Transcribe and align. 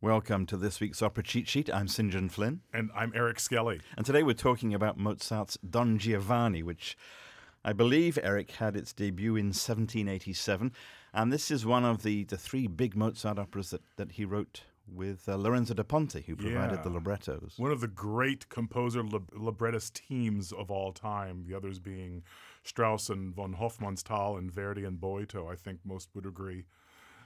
Welcome 0.00 0.46
to 0.46 0.56
this 0.56 0.78
week's 0.80 1.02
Opera 1.02 1.24
Cheat 1.24 1.48
Sheet. 1.48 1.68
I'm 1.74 1.88
St. 1.88 2.12
John 2.12 2.28
Flynn. 2.28 2.60
And 2.72 2.90
I'm 2.94 3.12
Eric 3.16 3.40
Skelly. 3.40 3.80
And 3.96 4.06
today 4.06 4.22
we're 4.22 4.32
talking 4.34 4.72
about 4.72 4.96
Mozart's 4.96 5.58
Don 5.68 5.98
Giovanni, 5.98 6.62
which 6.62 6.96
I 7.64 7.72
believe 7.72 8.16
Eric 8.22 8.52
had 8.52 8.76
its 8.76 8.92
debut 8.92 9.34
in 9.34 9.46
1787. 9.46 10.72
And 11.12 11.32
this 11.32 11.50
is 11.50 11.66
one 11.66 11.84
of 11.84 12.04
the, 12.04 12.22
the 12.24 12.36
three 12.36 12.68
big 12.68 12.94
Mozart 12.94 13.40
operas 13.40 13.70
that, 13.70 13.82
that 13.96 14.12
he 14.12 14.24
wrote 14.24 14.62
with 14.86 15.28
uh, 15.28 15.34
Lorenzo 15.34 15.74
da 15.74 15.82
Ponte, 15.82 16.22
who 16.26 16.36
provided 16.36 16.76
Yeah. 16.76 16.82
the 16.82 16.90
librettos. 16.90 17.54
One 17.56 17.72
of 17.72 17.80
the 17.80 17.88
great 17.88 18.48
composer 18.48 19.02
lib- 19.02 19.32
librettist 19.34 19.96
teams 20.08 20.52
of 20.52 20.70
all 20.70 20.92
time, 20.92 21.44
the 21.46 21.56
others 21.56 21.80
being 21.80 22.22
Strauss 22.62 23.08
and 23.10 23.34
von 23.34 23.56
Hofmannsthal 23.56 24.38
and 24.38 24.50
Verdi 24.50 24.84
and 24.84 25.00
Boito, 25.00 25.50
I 25.52 25.56
think 25.56 25.80
most 25.84 26.08
would 26.14 26.24
agree. 26.24 26.66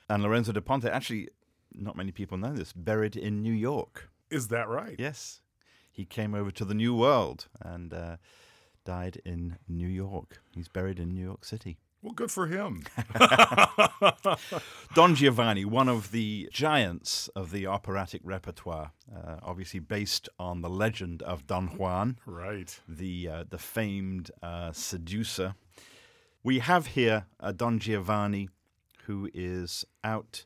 And 0.08 0.22
Lorenzo 0.22 0.52
da 0.52 0.60
Ponte, 0.60 0.86
actually, 0.86 1.28
not 1.74 1.96
many 1.96 2.12
people 2.12 2.38
know 2.38 2.52
this, 2.52 2.72
buried 2.72 3.16
in 3.16 3.42
New 3.42 3.52
York. 3.52 4.10
Is 4.30 4.48
that 4.48 4.68
right? 4.68 4.96
Yes. 4.98 5.40
He 5.90 6.04
came 6.04 6.34
over 6.34 6.50
to 6.50 6.64
the 6.64 6.74
New 6.74 6.94
World 6.96 7.48
and 7.60 7.92
uh, 7.92 8.16
died 8.84 9.20
in 9.24 9.58
New 9.68 9.88
York. 9.88 10.40
He's 10.54 10.68
buried 10.68 10.98
in 10.98 11.14
New 11.14 11.24
York 11.24 11.44
City. 11.44 11.78
Well, 12.02 12.14
good 12.14 12.32
for 12.32 12.48
him. 12.48 12.82
Don 14.94 15.14
Giovanni, 15.14 15.64
one 15.64 15.88
of 15.88 16.10
the 16.10 16.48
giants 16.52 17.28
of 17.36 17.52
the 17.52 17.68
operatic 17.68 18.22
repertoire, 18.24 18.90
uh, 19.14 19.36
obviously 19.40 19.78
based 19.78 20.28
on 20.36 20.62
the 20.62 20.68
legend 20.68 21.22
of 21.22 21.46
Don 21.46 21.68
Juan, 21.78 22.18
right. 22.26 22.80
the 22.88 23.28
uh, 23.28 23.44
the 23.48 23.58
famed 23.58 24.32
uh, 24.42 24.72
seducer. 24.72 25.54
We 26.42 26.58
have 26.58 26.88
here 26.88 27.26
a 27.38 27.52
Don 27.52 27.78
Giovanni 27.78 28.48
who 29.04 29.30
is 29.32 29.84
out 30.02 30.44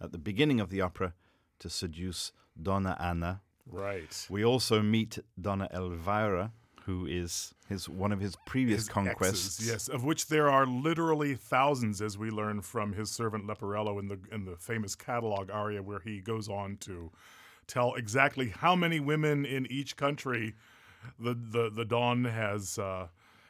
at 0.00 0.12
the 0.12 0.18
beginning 0.18 0.60
of 0.60 0.70
the 0.70 0.80
opera 0.80 1.14
to 1.60 1.68
seduce 1.68 2.32
Donna 2.60 2.96
Anna. 3.00 3.40
Right. 3.66 4.26
We 4.30 4.44
also 4.44 4.80
meet 4.82 5.18
Donna 5.40 5.68
Elvira, 5.74 6.52
who 6.84 7.06
is 7.06 7.54
his 7.68 7.88
one 7.88 8.12
of 8.12 8.20
his 8.20 8.34
previous 8.46 8.80
His 8.80 8.88
conquests. 8.88 9.58
exes, 9.58 9.68
yes, 9.68 9.88
of 9.88 10.04
which 10.04 10.28
there 10.28 10.48
are 10.48 10.66
literally 10.66 11.34
thousands, 11.34 12.00
as 12.00 12.16
we 12.16 12.30
learn 12.30 12.62
from 12.62 12.94
his 12.94 13.10
servant 13.10 13.46
Leporello 13.46 13.98
in 13.98 14.08
the 14.08 14.18
in 14.32 14.44
the 14.46 14.56
famous 14.56 14.94
catalog 14.94 15.50
aria, 15.50 15.82
where 15.82 16.00
he 16.00 16.20
goes 16.20 16.48
on 16.48 16.76
to 16.78 17.10
tell 17.66 17.94
exactly 17.94 18.48
how 18.48 18.74
many 18.74 19.00
women 19.00 19.44
in 19.44 19.66
each 19.70 19.96
country 19.96 20.54
the 21.18 21.34
the 21.34 21.70
the 21.70 21.84
Don 21.84 22.24
has 22.24 22.78
uh, 22.78 23.08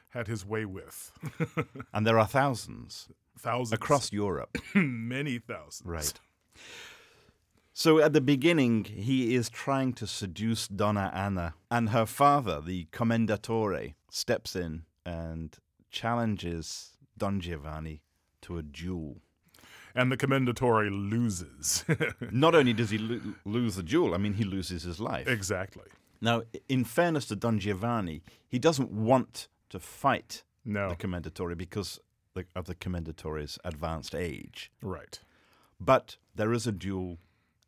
had 0.09 0.27
his 0.27 0.45
way 0.45 0.65
with. 0.65 1.13
And 1.93 2.05
there 2.07 2.19
are 2.19 2.27
thousands 2.27 3.09
thousands 3.39 3.73
across 3.75 4.13
Europe. 4.13 4.59
many 4.75 5.39
thousands. 5.39 5.83
Right. 5.85 6.13
So 7.73 8.01
at 8.01 8.13
the 8.13 8.21
beginning, 8.21 8.85
he 8.85 9.35
is 9.37 9.49
trying 9.49 9.93
to 9.95 10.07
seduce 10.07 10.67
Donna 10.67 11.13
Anna, 11.15 11.55
and 11.71 11.91
her 11.91 12.07
father, 12.07 12.61
the 12.61 12.87
commendatore, 12.93 13.95
steps 14.11 14.57
in 14.57 14.83
and 15.07 15.57
challenges 15.91 16.93
Don 17.17 17.41
Giovanni 17.41 18.03
to 18.43 18.59
a 18.59 18.63
duel. 18.63 19.19
And 19.95 20.11
the 20.13 20.17
commendatore 20.17 20.89
loses. 20.91 21.85
Not 22.33 22.55
only 22.55 22.73
does 22.73 22.91
he 22.91 22.99
lo- 22.99 23.21
lose 23.45 23.77
the 23.77 23.83
duel, 23.83 24.15
I 24.15 24.19
mean, 24.19 24.35
he 24.35 24.45
loses 24.45 24.83
his 24.83 24.99
life. 25.01 25.27
exactly. 25.29 25.85
Now, 26.21 26.43
in 26.69 26.85
fairness 26.85 27.27
to 27.27 27.37
Don 27.37 27.61
Giovanni, 27.61 28.23
he 28.49 28.59
doesn't 28.59 28.91
want 28.91 29.47
to 29.71 29.79
fight 29.79 30.43
No. 30.65 30.89
the 30.89 30.97
commendatore 30.97 31.57
because 31.57 32.01
of 32.57 32.67
the 32.67 32.75
commendatore's 32.75 33.59
advanced 33.65 34.15
age. 34.17 34.71
Right. 34.83 35.21
But 35.81 36.17
there 36.39 36.53
is 36.53 36.67
a 36.67 36.73
duel, 36.73 37.19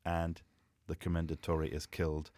and 0.04 0.40
the 0.86 0.96
commendatore 0.96 1.68
is 1.68 1.86
killed, 1.86 2.30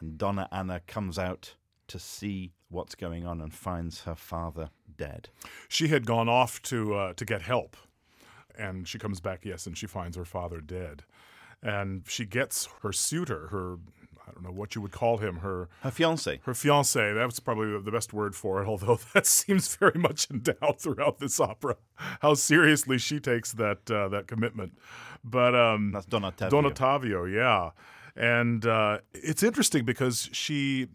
and 0.00 0.16
Donna 0.16 0.48
Anna 0.50 0.80
comes 0.86 1.18
out 1.18 1.56
to 1.88 1.98
see 1.98 2.52
what's 2.70 2.94
going 2.94 3.26
on 3.26 3.40
and 3.40 3.52
finds 3.52 4.02
her 4.02 4.14
father 4.14 4.70
dead. 4.96 5.28
She 5.68 5.88
had 5.88 6.06
gone 6.06 6.28
off 6.28 6.62
to 6.62 6.94
uh, 6.94 7.12
to 7.14 7.24
get 7.24 7.42
help, 7.42 7.76
and 8.56 8.86
she 8.86 8.98
comes 8.98 9.20
back. 9.20 9.44
Yes, 9.44 9.66
and 9.66 9.76
she 9.76 9.88
finds 9.88 10.16
her 10.16 10.24
father 10.24 10.60
dead, 10.60 11.02
and 11.62 12.04
she 12.06 12.24
gets 12.24 12.68
her 12.82 12.92
suitor, 12.92 13.48
her 13.48 13.78
I 14.26 14.30
don't 14.32 14.44
know 14.44 14.52
what 14.52 14.74
you 14.74 14.80
would 14.82 14.92
call 14.92 15.18
him, 15.18 15.38
her 15.38 15.68
Her 15.82 15.90
fiance. 15.90 16.40
her 16.44 16.54
fiance. 16.54 17.12
That's 17.12 17.40
probably 17.40 17.78
the 17.80 17.90
best 17.90 18.12
word 18.12 18.34
for 18.34 18.62
it. 18.62 18.66
Although 18.72 18.98
that 19.14 19.26
seems 19.26 19.74
very 19.76 19.98
much 19.98 20.30
in 20.30 20.40
doubt 20.40 20.80
throughout 20.80 21.18
this 21.18 21.40
opera, 21.40 21.76
how 22.20 22.34
seriously 22.34 22.98
she 22.98 23.18
takes 23.20 23.52
that 23.52 23.90
uh, 23.90 24.08
that 24.08 24.26
commitment. 24.28 24.78
But 25.24 25.54
um, 25.54 25.92
That's 25.92 26.06
Don 26.06 26.22
Ottavio. 26.22 26.50
Don 26.50 26.64
Ottavio, 26.64 27.32
yeah, 27.32 27.70
and 28.16 28.64
uh, 28.66 28.98
it's 29.12 29.42
interesting 29.42 29.84
because 29.84 30.28
she, 30.32 30.88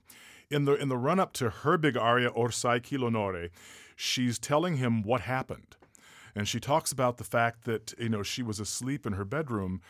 in 0.49 0.65
the 0.65 0.73
in 0.75 0.89
the 0.89 0.97
run 0.97 1.19
up 1.19 1.33
to 1.33 1.49
her 1.49 1.77
big 1.77 1.95
aria 1.97 2.29
Or 2.29 2.51
sai 2.51 2.79
chi 2.79 2.95
l'onore, 2.97 3.49
she's 3.95 4.37
telling 4.39 4.77
him 4.77 5.03
what 5.03 5.21
happened, 5.21 5.75
and 6.37 6.47
she 6.47 6.59
talks 6.59 6.91
about 6.91 7.17
the 7.17 7.23
fact 7.23 7.65
that 7.65 7.93
you 7.97 8.09
know 8.09 8.21
she 8.21 8.43
was 8.43 8.59
asleep 8.59 9.05
in 9.05 9.13
her 9.13 9.25
bedroom. 9.25 9.81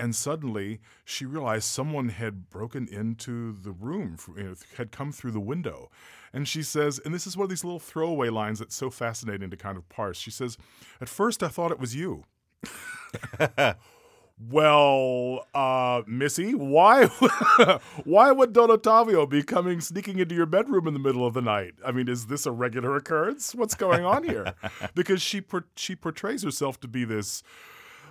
And 0.00 0.14
suddenly 0.14 0.78
she 1.04 1.26
realized 1.26 1.64
someone 1.64 2.10
had 2.10 2.50
broken 2.50 2.86
into 2.86 3.50
the 3.50 3.72
room, 3.72 4.16
you 4.36 4.44
know, 4.44 4.54
had 4.76 4.92
come 4.92 5.10
through 5.10 5.32
the 5.32 5.40
window. 5.40 5.90
And 6.32 6.46
she 6.46 6.62
says, 6.62 7.00
and 7.04 7.12
this 7.12 7.26
is 7.26 7.36
one 7.36 7.42
of 7.42 7.50
these 7.50 7.64
little 7.64 7.80
throwaway 7.80 8.28
lines 8.28 8.60
that's 8.60 8.76
so 8.76 8.90
fascinating 8.90 9.50
to 9.50 9.56
kind 9.56 9.76
of 9.76 9.88
parse. 9.88 10.16
She 10.16 10.30
says, 10.30 10.56
At 11.00 11.08
first 11.08 11.42
I 11.42 11.48
thought 11.48 11.72
it 11.72 11.80
was 11.80 11.96
you. 11.96 12.22
Well, 14.40 15.46
uh, 15.52 16.02
Missy, 16.06 16.54
why, 16.54 17.06
why 18.04 18.30
would 18.30 18.52
Don 18.52 18.68
Ottavio 18.68 19.28
be 19.28 19.42
coming 19.42 19.80
sneaking 19.80 20.20
into 20.20 20.34
your 20.34 20.46
bedroom 20.46 20.86
in 20.86 20.94
the 20.94 21.00
middle 21.00 21.26
of 21.26 21.34
the 21.34 21.42
night? 21.42 21.74
I 21.84 21.90
mean, 21.90 22.08
is 22.08 22.26
this 22.26 22.46
a 22.46 22.52
regular 22.52 22.94
occurrence? 22.94 23.52
What's 23.54 23.74
going 23.74 24.04
on 24.04 24.22
here? 24.24 24.54
Because 24.94 25.22
she 25.22 25.40
por- 25.40 25.66
she 25.76 25.96
portrays 25.96 26.42
herself 26.44 26.78
to 26.80 26.88
be 26.88 27.04
this 27.04 27.42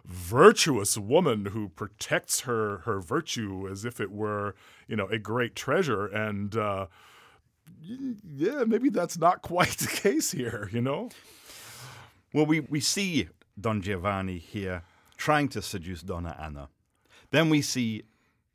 virtuous 0.05 0.97
woman 0.97 1.47
who 1.47 1.69
protects 1.69 2.41
her 2.41 2.79
her 2.79 2.99
virtue 2.99 3.67
as 3.69 3.83
if 3.85 3.99
it 3.99 4.11
were 4.11 4.55
you 4.87 4.95
know 4.95 5.07
a 5.07 5.17
great 5.17 5.55
treasure, 5.55 6.05
and 6.07 6.55
uh, 6.55 6.87
yeah, 7.81 8.63
maybe 8.65 8.89
that's 8.89 9.17
not 9.17 9.41
quite 9.41 9.77
the 9.77 9.87
case 9.87 10.31
here. 10.31 10.69
You 10.71 10.81
know, 10.81 11.09
Well, 12.33 12.45
we, 12.45 12.59
we 12.61 12.79
see 12.79 13.29
Don 13.59 13.81
Giovanni 13.81 14.37
here 14.37 14.83
trying 15.17 15.49
to 15.49 15.61
seduce 15.61 16.01
Donna 16.01 16.35
Anna. 16.41 16.69
Then 17.31 17.49
we 17.49 17.61
see 17.61 18.03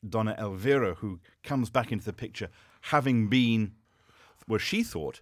Donna 0.08 0.34
Elvira, 0.38 0.94
who 0.94 1.20
comes 1.42 1.70
back 1.70 1.92
into 1.92 2.04
the 2.04 2.12
picture, 2.12 2.48
having 2.82 3.28
been 3.28 3.72
where 4.46 4.58
she 4.60 4.82
thought 4.82 5.20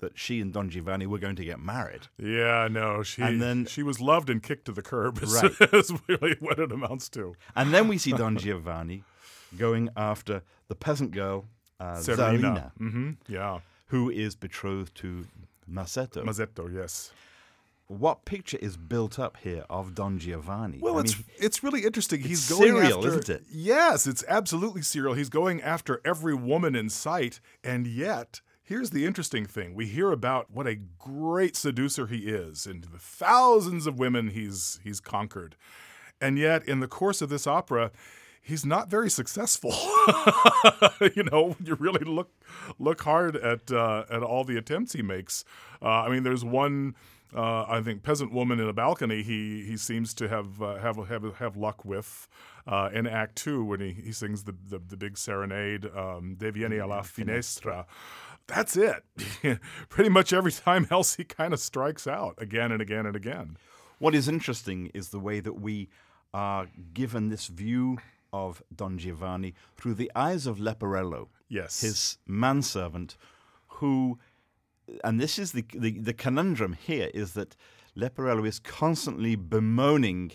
that 0.00 0.18
she 0.18 0.40
and 0.40 0.52
Don 0.52 0.68
Giovanni 0.68 1.06
were 1.06 1.18
going 1.18 1.36
to 1.36 1.44
get 1.44 1.60
married. 1.60 2.08
Yeah, 2.18 2.66
no, 2.68 3.02
she 3.04 3.22
And 3.22 3.40
then- 3.40 3.66
she 3.66 3.82
was 3.84 4.00
loved 4.00 4.28
and 4.30 4.42
kicked 4.42 4.64
to 4.64 4.72
the 4.72 4.82
curb. 4.82 5.22
Is, 5.22 5.32
Right. 5.40 5.52
is 5.74 5.92
really 6.08 6.36
what 6.40 6.58
it 6.58 6.72
amounts 6.72 7.08
to. 7.10 7.36
And 7.54 7.72
then 7.72 7.86
we 7.86 7.98
see 7.98 8.10
Don 8.12 8.36
Giovanni 8.36 9.04
going 9.56 9.90
after 9.96 10.42
the 10.66 10.74
peasant 10.74 11.12
girl, 11.12 11.44
uh, 11.78 11.96
Zerlina, 11.98 12.72
hmm 12.78 13.12
Yeah, 13.28 13.60
who 13.88 14.10
is 14.10 14.34
betrothed 14.34 14.96
to 14.96 15.26
Masetto. 15.70 16.24
Mazzetto. 16.24 16.72
Yes. 16.72 17.12
What 17.98 18.24
picture 18.24 18.58
is 18.60 18.76
built 18.76 19.18
up 19.18 19.36
here 19.42 19.64
of 19.68 19.94
Don 19.94 20.18
Giovanni? 20.18 20.78
Well, 20.80 20.96
I 20.96 21.00
it's 21.00 21.16
mean, 21.16 21.26
it's 21.38 21.62
really 21.62 21.84
interesting. 21.84 22.20
He's 22.20 22.50
it's 22.50 22.58
going 22.58 22.74
serial, 22.74 22.98
after, 22.98 23.08
isn't 23.18 23.28
it? 23.28 23.42
Yes, 23.50 24.06
it's 24.06 24.24
absolutely 24.28 24.82
serial. 24.82 25.14
He's 25.14 25.28
going 25.28 25.60
after 25.62 26.00
every 26.04 26.34
woman 26.34 26.74
in 26.74 26.88
sight, 26.88 27.40
and 27.62 27.86
yet. 27.86 28.40
Here's 28.64 28.90
the 28.90 29.04
interesting 29.04 29.44
thing. 29.44 29.74
We 29.74 29.86
hear 29.86 30.12
about 30.12 30.50
what 30.50 30.68
a 30.68 30.76
great 30.76 31.56
seducer 31.56 32.06
he 32.06 32.28
is 32.28 32.64
and 32.64 32.84
the 32.84 32.98
thousands 32.98 33.88
of 33.88 33.98
women 33.98 34.28
he's 34.28 34.78
he's 34.84 35.00
conquered. 35.00 35.56
And 36.22 36.38
yet 36.38 36.66
in 36.66 36.78
the 36.78 36.86
course 36.86 37.20
of 37.20 37.28
this 37.28 37.46
opera, 37.46 37.90
he's 38.40 38.64
not 38.64 38.88
very 38.88 39.10
successful. 39.10 39.70
you 41.14 41.24
know, 41.24 41.54
when 41.56 41.66
you 41.66 41.74
really 41.74 42.04
look 42.04 42.30
look 42.78 43.02
hard 43.02 43.36
at 43.36 43.70
uh, 43.72 44.04
at 44.08 44.22
all 44.22 44.44
the 44.44 44.56
attempts 44.56 44.92
he 44.92 45.02
makes. 45.02 45.44
Uh, 45.82 45.88
I 45.88 46.08
mean, 46.08 46.22
there's 46.22 46.44
one 46.44 46.94
uh, 47.34 47.64
I 47.68 47.80
think 47.82 48.02
peasant 48.02 48.32
woman 48.32 48.60
in 48.60 48.68
a 48.68 48.72
balcony. 48.72 49.22
He 49.22 49.64
he 49.64 49.76
seems 49.76 50.14
to 50.14 50.28
have 50.28 50.60
uh, 50.62 50.76
have 50.76 50.96
have 51.08 51.36
have 51.36 51.56
luck 51.56 51.84
with 51.84 52.28
uh, 52.66 52.90
in 52.92 53.06
Act 53.06 53.36
Two 53.36 53.64
when 53.64 53.80
he, 53.80 53.92
he 53.92 54.12
sings 54.12 54.44
the, 54.44 54.54
the 54.68 54.78
the 54.78 54.96
big 54.96 55.16
serenade, 55.16 55.86
um, 55.96 56.36
"Deh 56.38 56.50
vieni 56.52 56.78
alla 56.78 57.02
finestra." 57.02 57.86
That's 58.48 58.76
it. 58.76 59.04
Pretty 59.88 60.10
much 60.10 60.32
every 60.32 60.52
time 60.52 60.86
else, 60.90 61.14
he 61.14 61.24
kind 61.24 61.54
of 61.54 61.60
strikes 61.60 62.06
out 62.06 62.34
again 62.38 62.72
and 62.72 62.82
again 62.82 63.06
and 63.06 63.14
again. 63.16 63.56
What 63.98 64.14
is 64.16 64.26
interesting 64.28 64.90
is 64.94 65.10
the 65.10 65.20
way 65.20 65.38
that 65.40 65.60
we 65.60 65.88
are 66.34 66.66
given 66.92 67.28
this 67.28 67.46
view 67.46 67.98
of 68.32 68.62
Don 68.74 68.98
Giovanni 68.98 69.54
through 69.76 69.94
the 69.94 70.10
eyes 70.16 70.46
of 70.46 70.58
Leporello, 70.58 71.28
Yes. 71.48 71.82
his 71.82 72.18
manservant, 72.26 73.16
who, 73.78 74.18
and 75.04 75.20
this 75.20 75.38
is 75.38 75.52
the, 75.52 75.64
the, 75.74 75.92
the 75.98 76.12
conundrum 76.12 76.74
here, 76.74 77.10
is 77.14 77.32
that 77.34 77.56
Leporello 77.96 78.46
is 78.46 78.58
constantly 78.58 79.36
bemoaning 79.36 80.32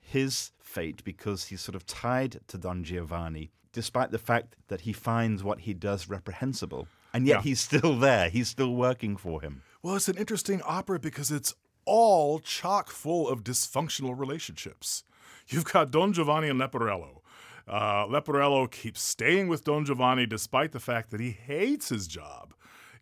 his 0.00 0.52
fate 0.60 1.02
because 1.04 1.46
he's 1.46 1.60
sort 1.60 1.74
of 1.74 1.86
tied 1.86 2.40
to 2.48 2.58
Don 2.58 2.84
Giovanni, 2.84 3.50
despite 3.72 4.10
the 4.10 4.18
fact 4.18 4.56
that 4.68 4.82
he 4.82 4.92
finds 4.92 5.42
what 5.42 5.60
he 5.60 5.74
does 5.74 6.08
reprehensible. 6.08 6.88
And 7.12 7.26
yet 7.26 7.36
Yeah. 7.38 7.42
he's 7.42 7.60
still 7.60 7.96
there, 7.98 8.28
he's 8.28 8.48
still 8.48 8.74
working 8.74 9.16
for 9.16 9.40
him. 9.42 9.62
Well, 9.82 9.96
it's 9.96 10.08
an 10.08 10.16
interesting 10.16 10.62
opera 10.62 10.98
because 10.98 11.30
it's 11.30 11.54
all 11.84 12.38
chock 12.38 12.88
full 12.90 13.28
of 13.28 13.44
dysfunctional 13.44 14.18
relationships. 14.18 15.04
You've 15.48 15.66
got 15.70 15.90
Don 15.90 16.12
Giovanni 16.14 16.48
and 16.48 16.58
Leporello. 16.58 17.20
Uh, 17.68 18.06
Leporello 18.06 18.70
keeps 18.70 19.02
staying 19.02 19.48
with 19.48 19.64
Don 19.64 19.84
Giovanni 19.84 20.24
despite 20.26 20.72
the 20.72 20.80
fact 20.80 21.10
that 21.10 21.20
he 21.20 21.30
hates 21.32 21.90
his 21.90 22.06
job. 22.06 22.53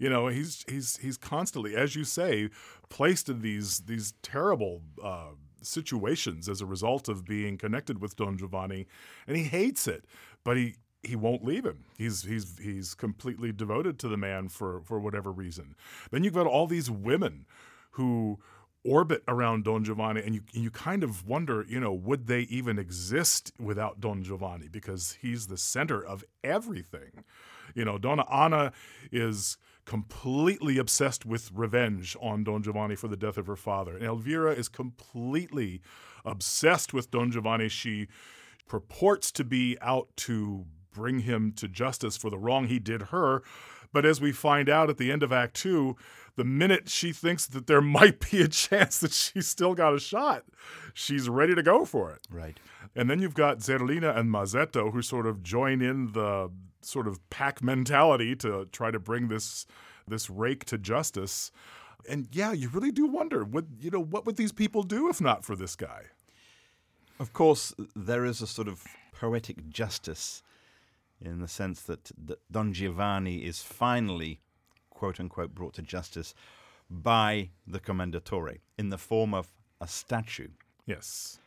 You 0.02 0.10
know, 0.10 0.26
he's 0.26 0.64
he's 0.69 0.96
he's 0.96 1.16
constantly, 1.16 1.76
as 1.76 1.94
you 1.94 2.02
say, 2.02 2.50
placed 2.88 3.28
in 3.28 3.40
these 3.40 3.82
these 3.82 4.14
terrible 4.20 4.82
uh, 5.00 5.31
situations 5.60 6.49
as 6.49 6.60
a 6.60 6.66
result 6.66 7.08
of 7.08 7.25
being 7.25 7.56
connected 7.56 8.00
with 8.00 8.16
Don 8.16 8.37
Giovanni, 8.37 8.88
and 9.28 9.37
he 9.37 9.44
hates 9.44 9.87
it. 9.87 10.04
But 10.43 10.56
he 10.56 10.75
he 11.04 11.14
won't 11.14 11.44
leave 11.44 11.64
him. 11.64 11.84
He's 11.96 12.25
he's 12.25 12.58
he's 12.58 12.94
completely 12.94 13.52
devoted 13.52 14.00
to 14.00 14.08
the 14.08 14.16
man 14.16 14.49
for 14.49 14.81
for 14.81 14.99
whatever 14.99 15.31
reason. 15.31 15.76
Then 16.10 16.25
you've 16.25 16.34
got 16.34 16.49
all 16.49 16.66
these 16.66 16.90
women 16.90 17.46
who 17.93 18.40
orbit 18.84 19.22
around 19.28 19.62
Don 19.62 19.84
Giovanni, 19.84 20.20
and 20.25 20.34
you 20.34 20.40
you 20.50 20.72
kind 20.72 21.04
of 21.04 21.28
wonder, 21.28 21.64
you 21.69 21.78
know, 21.78 21.93
would 21.93 22.26
they 22.26 22.40
even 22.40 22.76
exist 22.76 23.52
without 23.56 24.00
Don 24.00 24.25
Giovanni 24.25 24.66
because 24.66 25.19
he's 25.20 25.46
the 25.46 25.56
center 25.56 26.04
of 26.04 26.25
everything. 26.43 27.22
You 27.76 27.84
know, 27.84 27.99
Donna 27.99 28.25
Anna 28.28 28.72
is 29.12 29.58
completely 29.84 30.79
obsessed 30.79 31.26
with 31.26 31.50
revenge 31.52 32.17
on 32.20 32.44
Don 32.44 32.62
Giovanni 32.62 32.94
for 32.94 33.08
the 33.08 33.17
death 33.17 33.37
of 33.37 33.46
her 33.46 33.56
father. 33.56 33.96
And 33.96 34.05
Elvira 34.05 34.52
is 34.52 34.69
completely 34.69 35.81
obsessed 36.25 36.94
with 36.94 37.11
Don 37.11 37.31
Giovanni. 37.31 37.69
She 37.69 38.08
purports 38.69 39.32
to 39.32 39.44
be 39.44 39.76
out 39.81 40.08
to 40.19 40.67
bring 40.93 41.20
him 41.20 41.52
to 41.52 41.69
justice 41.69 42.17
for 42.17 42.31
the 42.31 42.38
wrong 42.38 42.67
he 42.67 42.79
did 42.79 43.02
her. 43.02 43.43
But 43.93 44.06
as 44.06 44.20
we 44.20 44.32
find 44.32 44.69
out 44.69 44.88
at 44.88 44.96
the 44.96 45.12
end 45.12 45.23
of 45.23 45.32
Act 45.32 45.55
Two, 45.55 45.96
the 46.37 46.44
minute 46.44 46.88
she 46.88 47.12
thinks 47.12 47.46
that 47.46 47.67
there 47.67 47.81
might 47.82 48.31
be 48.31 48.40
a 48.40 48.49
chance 48.49 48.99
that 48.99 49.12
she's 49.12 49.49
still 49.49 49.75
got 49.75 49.94
a 49.94 50.00
shot, 50.00 50.44
she's 50.94 51.28
ready 51.28 51.55
to 51.55 51.62
go 51.62 51.85
for 51.85 52.11
it. 52.12 52.26
Right. 52.31 52.58
And 52.94 53.08
then 53.11 53.20
you've 53.20 53.35
got 53.35 53.58
Zerlina 53.58 54.17
and 54.17 54.31
Masetto 54.31 54.93
who 54.93 55.02
sort 55.02 55.26
of 55.26 55.43
join 55.43 55.81
in 55.81 56.12
the 56.12 56.50
sort 56.84 57.06
of 57.06 57.29
pack 57.31 57.62
mentality 57.62 58.34
to 58.37 58.69
try 58.73 58.90
to 58.90 58.99
bring 58.99 59.29
this 59.29 59.67
this 60.06 60.29
rake 60.29 60.64
to 60.67 60.79
justice. 60.79 61.52
And 62.08 62.29
yeah, 62.32 62.52
you 62.52 62.69
really 62.69 62.90
do 62.90 63.06
wonder, 63.06 63.44
would 63.44 63.76
you 63.81 63.90
know, 63.90 64.02
what 64.02 64.26
would 64.26 64.37
these 64.37 64.52
people 64.52 64.82
do 64.82 65.08
if 65.08 65.20
not 65.20 65.44
for 65.44 65.55
this 65.55 65.76
guy? 65.76 66.06
Of 67.20 67.32
course, 67.32 67.73
there 67.94 68.25
is 68.25 68.43
a 68.43 68.46
sort 68.46 68.67
of 68.67 68.82
poetic 69.12 69.69
justice 69.69 70.43
in 71.20 71.40
the 71.40 71.49
sense 71.49 71.82
that, 71.82 72.11
that 72.25 72.40
Don 72.50 72.73
Giovanni 72.73 73.44
is 73.44 73.62
finally, 73.62 74.40
quote 74.90 75.20
unquote, 75.20 75.55
brought 75.55 75.75
to 75.75 75.82
justice 75.82 76.35
by 76.90 77.50
the 77.67 77.81
Commendatore 77.81 78.58
in 78.76 78.90
the 78.90 78.99
form 78.99 79.32
of 79.32 79.52
a 79.81 79.87
statue. 79.87 80.49
Yes. 80.85 81.38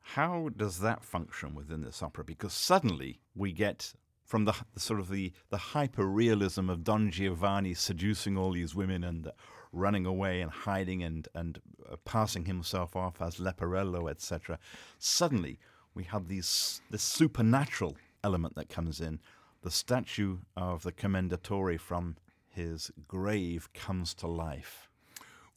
How 0.00 0.50
does 0.56 0.80
that 0.80 1.04
function 1.04 1.54
within 1.54 1.82
this 1.82 2.02
opera? 2.02 2.24
Because 2.24 2.52
suddenly 2.52 3.20
we 3.34 3.52
get 3.52 3.94
from 4.30 4.44
the, 4.44 4.54
the 4.74 4.80
sort 4.80 5.00
of 5.00 5.08
the, 5.08 5.32
the 5.48 5.56
hyper 5.56 6.06
realism 6.06 6.70
of 6.70 6.84
Don 6.84 7.10
Giovanni 7.10 7.74
seducing 7.74 8.38
all 8.38 8.52
these 8.52 8.76
women 8.76 9.02
and 9.02 9.28
running 9.72 10.06
away 10.06 10.40
and 10.40 10.52
hiding 10.52 11.02
and 11.02 11.26
and 11.34 11.60
uh, 11.90 11.96
passing 12.04 12.44
himself 12.44 12.94
off 12.94 13.20
as 13.20 13.36
Leporello, 13.36 14.08
etc. 14.08 14.60
Suddenly 15.00 15.58
we 15.94 16.04
have 16.04 16.28
these 16.28 16.80
this 16.90 17.02
supernatural 17.02 17.96
element 18.22 18.54
that 18.54 18.68
comes 18.68 19.00
in. 19.00 19.18
The 19.62 19.70
statue 19.70 20.38
of 20.56 20.84
the 20.84 20.92
Commendatore 20.92 21.80
from 21.80 22.16
his 22.48 22.92
grave 23.08 23.68
comes 23.72 24.14
to 24.14 24.28
life. 24.28 24.89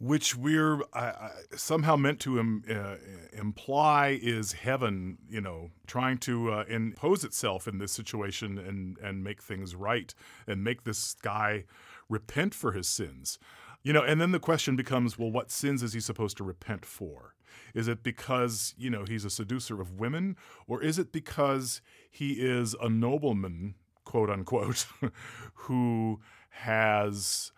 Which 0.04 0.36
we're 0.36 0.82
uh, 0.92 0.98
uh, 0.98 1.30
somehow 1.56 1.96
meant 1.96 2.20
to 2.20 2.38
Im- 2.38 2.66
uh, 2.70 2.96
imply 3.32 4.20
is 4.22 4.52
heaven, 4.52 5.18
you 5.30 5.40
know, 5.40 5.72
trying 5.88 6.18
to 6.18 6.52
uh, 6.52 6.66
impose 6.68 7.24
itself 7.24 7.70
in 7.70 7.78
this 7.78 7.94
situation 7.94 8.58
and 8.58 8.98
and 8.98 9.24
make 9.24 9.42
things 9.42 9.76
right 9.76 10.14
and 10.46 10.62
make 10.62 10.84
this 10.84 11.16
guy 11.22 11.64
repent 12.10 12.54
for 12.54 12.74
his 12.74 12.86
sins. 12.86 13.40
You 13.82 13.94
know, 13.94 14.02
and 14.02 14.20
then 14.20 14.34
the 14.34 14.40
question 14.40 14.76
becomes, 14.76 15.18
well, 15.18 15.32
what 15.32 15.50
sins 15.50 15.82
is 15.82 15.94
he 15.94 16.02
supposed 16.02 16.36
to 16.38 16.44
repent 16.44 16.86
for? 16.86 17.36
Is 17.74 17.88
it 17.88 18.04
because, 18.04 18.74
you 18.78 18.90
know, 18.90 19.06
he's 19.08 19.24
a 19.24 19.30
seducer 19.30 19.80
of 19.80 20.00
women 20.00 20.36
or 20.68 20.84
is 20.84 21.00
it 21.00 21.14
because 21.14 21.82
he 22.12 22.34
is 22.34 22.76
a 22.82 22.90
nobleman, 22.90 23.76
quote 24.04 24.30
unquote, 24.30 24.86
who 25.54 26.20
has 26.50 27.54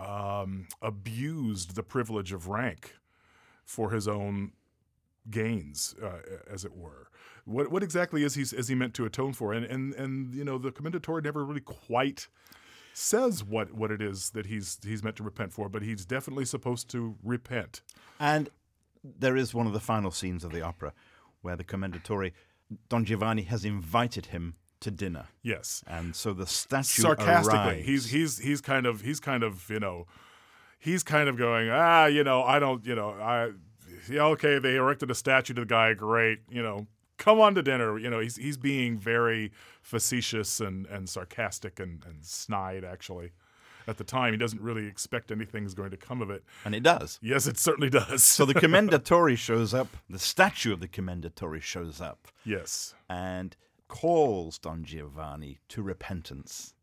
um, 0.00 0.66
abused 0.80 1.74
the 1.74 1.82
privilege 1.82 2.32
of 2.32 2.48
rank 2.48 2.96
for 3.64 3.90
his 3.90 4.08
own 4.08 4.52
gains, 5.30 5.94
uh, 6.02 6.18
as 6.50 6.64
it 6.64 6.76
were. 6.76 7.08
What 7.44 7.70
what 7.70 7.82
exactly 7.82 8.22
is 8.24 8.34
he 8.34 8.42
is 8.42 8.68
he 8.68 8.74
meant 8.74 8.94
to 8.94 9.04
atone 9.04 9.32
for? 9.32 9.52
And 9.52 9.64
and 9.64 9.94
and 9.94 10.34
you 10.34 10.44
know 10.44 10.58
the 10.58 10.72
Commendatore 10.72 11.22
never 11.22 11.44
really 11.44 11.60
quite 11.60 12.28
says 12.92 13.44
what 13.44 13.72
what 13.72 13.90
it 13.90 14.02
is 14.02 14.30
that 14.30 14.46
he's 14.46 14.78
he's 14.82 15.02
meant 15.02 15.16
to 15.16 15.22
repent 15.22 15.52
for, 15.52 15.68
but 15.68 15.82
he's 15.82 16.04
definitely 16.04 16.44
supposed 16.44 16.88
to 16.90 17.16
repent. 17.22 17.82
And 18.18 18.50
there 19.02 19.36
is 19.36 19.54
one 19.54 19.66
of 19.66 19.72
the 19.72 19.80
final 19.80 20.10
scenes 20.10 20.44
of 20.44 20.52
the 20.52 20.62
opera 20.62 20.92
where 21.42 21.56
the 21.56 21.64
Commendatore, 21.64 22.32
Don 22.88 23.04
Giovanni, 23.04 23.42
has 23.42 23.64
invited 23.64 24.26
him 24.26 24.54
to 24.80 24.90
dinner. 24.90 25.26
Yes, 25.42 25.84
And 25.86 26.14
so 26.16 26.32
the 26.32 26.46
statue 26.46 27.02
sarcastically, 27.02 27.58
arrives. 27.58 27.86
he's 27.86 28.10
he's 28.10 28.38
he's 28.38 28.60
kind 28.60 28.86
of 28.86 29.02
he's 29.02 29.20
kind 29.20 29.42
of 29.42 29.68
you 29.68 29.80
know 29.80 30.06
he's 30.78 31.02
kind 31.02 31.28
of 31.28 31.36
going 31.36 31.68
ah 31.70 32.06
you 32.06 32.24
know 32.24 32.42
I 32.42 32.58
don't 32.58 32.84
you 32.86 32.94
know 32.94 33.10
I 33.10 33.50
yeah 34.08 34.24
okay 34.26 34.58
they 34.58 34.76
erected 34.76 35.10
a 35.10 35.14
statue 35.14 35.54
to 35.54 35.60
the 35.60 35.66
guy 35.66 35.92
great 35.94 36.40
you 36.50 36.62
know 36.62 36.86
come 37.18 37.38
on 37.38 37.54
to 37.54 37.62
dinner. 37.62 37.98
You 37.98 38.10
know 38.10 38.18
he's 38.18 38.36
he's 38.36 38.56
being 38.56 38.98
very 38.98 39.52
facetious 39.82 40.60
and 40.60 40.86
and 40.86 41.08
sarcastic 41.08 41.78
and 41.78 42.02
and 42.06 42.24
snide 42.24 42.84
actually. 42.84 43.32
At 43.86 43.96
the 43.96 44.04
time 44.04 44.32
he 44.32 44.36
doesn't 44.38 44.60
really 44.62 44.86
expect 44.86 45.32
anything's 45.32 45.74
going 45.74 45.90
to 45.90 45.96
come 45.96 46.22
of 46.22 46.30
it. 46.30 46.44
And 46.64 46.74
it 46.74 46.82
does. 46.82 47.18
yes 47.22 47.46
it 47.46 47.58
certainly 47.58 47.90
does. 47.90 48.22
So 48.22 48.44
the 48.44 48.54
Commendatore 48.54 49.36
shows 49.48 49.74
up, 49.74 49.88
the 50.08 50.18
statue 50.18 50.72
of 50.72 50.80
the 50.80 50.86
Commendatore 50.88 51.60
shows 51.60 52.00
up. 52.00 52.28
Yes. 52.44 52.94
And 53.08 53.56
calls 53.90 54.58
Don 54.58 54.84
Giovanni 54.84 55.58
to 55.68 55.82
repentance. 55.82 56.74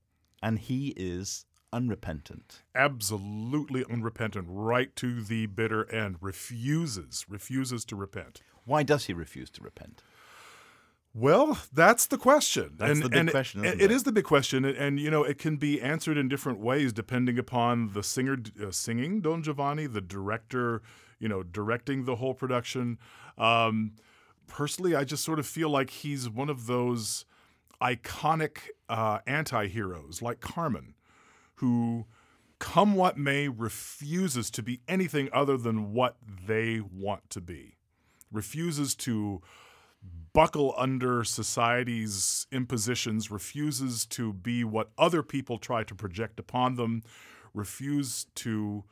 And 0.43 0.59
he 0.59 0.93
is 0.95 1.45
unrepentant. 1.73 2.63
absolutely 2.75 3.83
unrepentant 3.89 4.47
right 4.49 4.95
to 4.95 5.21
the 5.21 5.45
bitter 5.47 5.89
end 5.91 6.15
refuses 6.21 7.25
refuses 7.27 7.83
to 7.83 7.95
repent 7.95 8.41
Why 8.63 8.83
does 8.83 9.05
he 9.05 9.13
refuse 9.13 9.49
to 9.51 9.61
repent? 9.61 10.01
Well, 11.13 11.57
that's 11.73 12.05
the 12.05 12.17
question. 12.17 12.75
That's 12.77 12.91
and, 12.91 13.03
the 13.03 13.09
big 13.09 13.19
and 13.19 13.31
question, 13.31 13.65
It, 13.65 13.81
it? 13.81 13.91
is 13.91 14.03
the 14.03 14.11
big 14.11 14.23
question, 14.23 14.63
and, 14.63 14.77
and, 14.77 14.99
you 14.99 15.09
know 15.09 15.23
it 15.23 15.37
can 15.39 15.57
be 15.57 15.81
answered 15.81 16.17
in 16.17 16.27
different 16.29 16.59
ways 16.59 16.93
depending 16.93 17.39
upon 17.39 17.93
the 17.93 18.03
singer 18.03 18.37
uh, 18.61 18.71
singing 18.71 19.21
Don 19.21 19.41
Giovanni, 19.41 19.87
the 19.87 20.01
director, 20.01 20.81
you 21.19 21.27
know, 21.27 21.43
directing 21.43 22.05
the 22.05 22.17
whole 22.17 22.33
production. 22.33 22.97
Um, 23.37 23.93
personally, 24.47 24.95
I 24.95 25.03
just 25.03 25.23
sort 25.23 25.39
of 25.39 25.45
feel 25.45 25.69
like 25.69 25.89
he's 25.89 26.29
one 26.29 26.49
of 26.49 26.67
those 26.67 27.25
iconic 27.81 28.59
uh, 28.89 29.19
anti-heroes, 29.27 30.21
like 30.21 30.39
Carmen, 30.39 30.95
who, 31.55 32.05
come 32.59 32.95
what 32.95 33.17
may, 33.17 33.47
refuses 33.47 34.49
to 34.51 34.63
be 34.63 34.81
anything 34.87 35.29
other 35.31 35.57
than 35.57 35.93
what 35.93 36.15
they 36.47 36.79
want 36.79 37.29
to 37.29 37.41
be, 37.41 37.77
refuses 38.31 38.95
to 38.95 39.41
buckle 40.33 40.73
under 40.77 41.23
society's 41.23 42.47
impositions, 42.51 43.31
refuses 43.31 44.05
to 44.05 44.33
be 44.33 44.63
what 44.63 44.91
other 44.97 45.23
people 45.23 45.57
try 45.57 45.83
to 45.83 45.95
project 45.95 46.39
upon 46.39 46.75
them, 46.75 47.03
refuse 47.53 48.25
to 48.35 48.83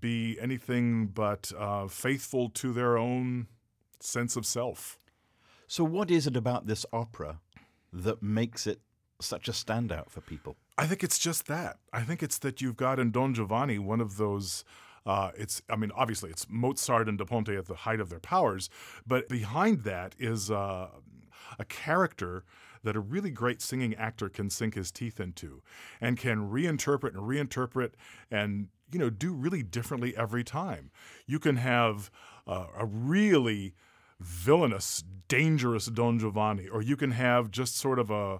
be 0.00 0.38
anything 0.40 1.06
but 1.08 1.52
uh, 1.58 1.88
faithful 1.88 2.48
to 2.48 2.72
their 2.72 2.96
own 2.96 3.48
sense 4.02 4.36
of 4.36 4.46
self. 4.46 4.98
So, 5.66 5.84
what 5.84 6.10
is 6.10 6.26
it 6.26 6.36
about 6.36 6.66
this 6.66 6.84
opera 6.92 7.40
that 7.92 8.22
makes 8.22 8.66
it 8.66 8.80
such 9.20 9.48
a 9.48 9.52
standout 9.52 10.10
for 10.10 10.20
people? 10.20 10.56
I 10.76 10.86
think 10.86 11.04
it's 11.04 11.18
just 11.18 11.46
that. 11.46 11.78
I 11.92 12.02
think 12.02 12.22
it's 12.22 12.38
that 12.38 12.60
you've 12.60 12.76
got 12.76 12.98
in 12.98 13.10
Don 13.10 13.34
Giovanni 13.34 13.78
one 13.78 14.00
of 14.00 14.16
those. 14.16 14.64
Uh, 15.06 15.30
it's, 15.36 15.62
I 15.70 15.76
mean, 15.76 15.90
obviously 15.94 16.30
it's 16.30 16.46
Mozart 16.48 17.08
and 17.08 17.16
Da 17.16 17.24
Ponte 17.24 17.50
at 17.50 17.66
the 17.66 17.74
height 17.74 18.00
of 18.00 18.10
their 18.10 18.20
powers, 18.20 18.68
but 19.06 19.28
behind 19.28 19.84
that 19.84 20.14
is 20.18 20.50
uh, 20.50 20.88
a 21.58 21.64
character 21.64 22.44
that 22.82 22.96
a 22.96 23.00
really 23.00 23.30
great 23.30 23.60
singing 23.60 23.94
actor 23.94 24.28
can 24.28 24.50
sink 24.50 24.74
his 24.74 24.90
teeth 24.90 25.20
into, 25.20 25.62
and 26.00 26.16
can 26.16 26.50
reinterpret 26.50 27.14
and 27.14 27.22
reinterpret, 27.22 27.92
and 28.30 28.68
you 28.90 28.98
know 28.98 29.10
do 29.10 29.32
really 29.32 29.62
differently 29.62 30.16
every 30.16 30.44
time. 30.44 30.90
You 31.26 31.38
can 31.38 31.56
have 31.56 32.10
uh, 32.46 32.66
a 32.76 32.86
really 32.86 33.74
villainous, 34.20 35.02
dangerous 35.28 35.86
Don 35.86 36.18
Giovanni, 36.18 36.68
or 36.68 36.82
you 36.82 36.96
can 36.96 37.12
have 37.12 37.50
just 37.50 37.76
sort 37.76 37.98
of 37.98 38.10
a 38.10 38.38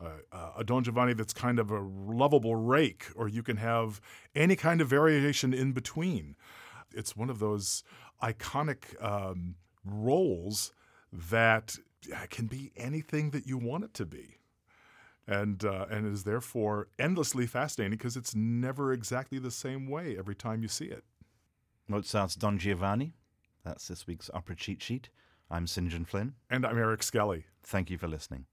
a, 0.00 0.50
a 0.58 0.64
Don 0.64 0.84
Giovanni 0.84 1.12
that's 1.12 1.32
kind 1.32 1.58
of 1.58 1.70
a 1.70 1.80
lovable 1.80 2.56
rake, 2.56 3.06
or 3.16 3.28
you 3.28 3.42
can 3.42 3.56
have 3.56 4.00
any 4.34 4.56
kind 4.56 4.80
of 4.80 4.88
variation 4.88 5.52
in 5.52 5.72
between. 5.72 6.36
It's 6.94 7.16
one 7.16 7.30
of 7.30 7.38
those 7.38 7.82
iconic 8.22 9.00
um, 9.04 9.56
roles 9.84 10.72
that 11.12 11.76
can 12.30 12.46
be 12.46 12.72
anything 12.76 13.30
that 13.30 13.46
you 13.46 13.58
want 13.58 13.84
it 13.84 13.94
to 13.94 14.06
be. 14.06 14.36
And, 15.26 15.62
uh, 15.62 15.84
and 15.90 16.06
is 16.06 16.24
therefore 16.24 16.88
endlessly 16.98 17.46
fascinating 17.46 17.98
because 17.98 18.16
it's 18.16 18.34
never 18.34 18.94
exactly 18.94 19.38
the 19.38 19.50
same 19.50 19.86
way 19.86 20.16
every 20.16 20.34
time 20.34 20.62
you 20.62 20.68
see 20.68 20.86
it. 20.86 21.04
Mozart's 21.86 22.34
Don 22.34 22.58
Giovanni. 22.58 23.12
That's 23.68 23.86
this 23.86 24.06
week's 24.06 24.30
opera 24.32 24.56
cheat 24.56 24.82
sheet. 24.82 25.10
I'm 25.50 25.66
St. 25.66 25.90
John 25.90 26.06
Flynn. 26.06 26.32
And 26.48 26.64
I'm 26.64 26.78
Eric 26.78 27.02
Skelly. 27.02 27.44
Thank 27.62 27.90
you 27.90 27.98
for 27.98 28.08
listening. 28.08 28.46